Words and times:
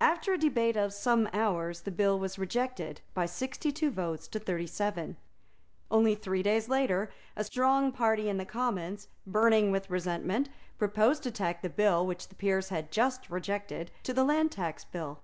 After 0.00 0.32
a 0.32 0.38
debate 0.38 0.76
of 0.76 0.94
some 0.94 1.28
hours 1.32 1.80
the 1.80 1.90
bill 1.90 2.16
was 2.16 2.38
rejected 2.38 3.00
by 3.12 3.26
sixty 3.26 3.72
two 3.72 3.90
votes 3.90 4.28
to 4.28 4.38
thirty 4.38 4.68
seven. 4.68 5.16
Only 5.90 6.14
three 6.14 6.44
days 6.44 6.68
later, 6.68 7.10
a 7.34 7.42
strong 7.42 7.90
party 7.90 8.28
in 8.28 8.36
the 8.38 8.44
Commons, 8.44 9.08
burning 9.26 9.72
with 9.72 9.90
resentment, 9.90 10.48
proposed 10.78 11.24
to 11.24 11.32
tack 11.32 11.62
the 11.62 11.68
bill 11.70 12.06
which 12.06 12.28
the 12.28 12.36
Peers 12.36 12.68
had 12.68 12.92
just 12.92 13.28
rejected 13.30 13.90
to 14.04 14.14
the 14.14 14.22
Land 14.22 14.52
Tax 14.52 14.84
Bill. 14.84 15.22